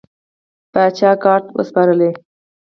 پاچا 0.73 1.11
ګارد 1.23 1.43
ته 1.47 1.51
وسپارلې. 1.57 2.09